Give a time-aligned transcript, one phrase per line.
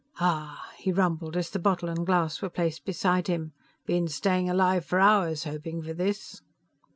[0.19, 3.53] "Aaaah!" he rumbled, as the bottle and glass were placed beside him.
[3.85, 6.41] "Been staying alive for hours hoping for this."